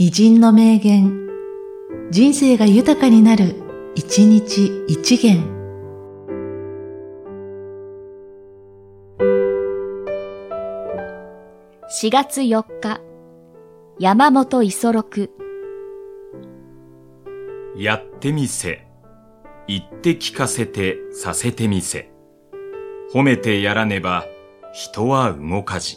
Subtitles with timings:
[0.00, 1.26] 偉人の名言、
[2.12, 3.56] 人生が豊かになる、
[3.96, 5.42] 一日一元。
[12.00, 13.00] 4月4日、
[13.98, 15.30] 山本五十六。
[17.76, 18.86] やってみせ。
[19.66, 22.08] 言って聞かせてさせてみせ。
[23.12, 24.24] 褒めてやらねば
[24.72, 25.96] 人は動かじ。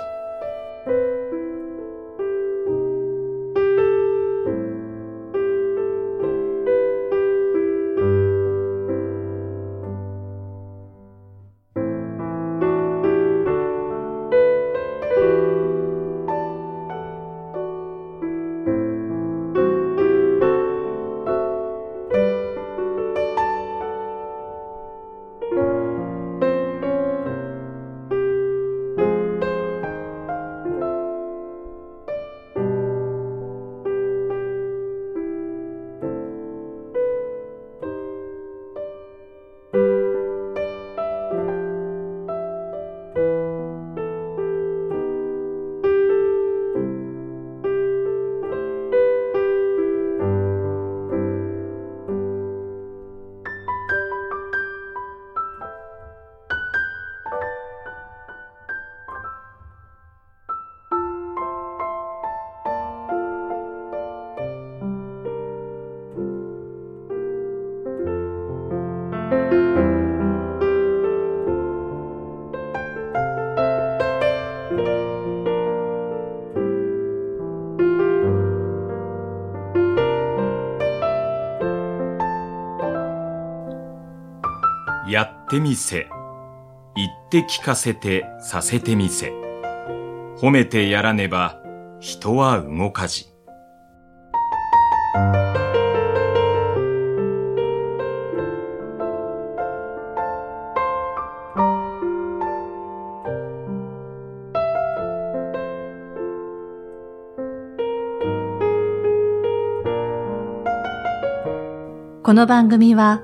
[85.12, 86.08] やってみせ。
[86.96, 89.34] 言って聞かせてさせてみせ。
[90.38, 91.62] 褒めてやらねば
[92.00, 93.26] 人は動かじ。
[112.24, 113.24] この番組は、